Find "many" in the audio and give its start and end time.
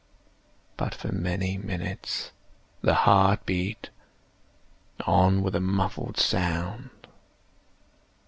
1.11-1.59